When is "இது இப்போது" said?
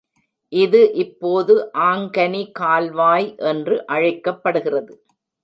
0.53-1.55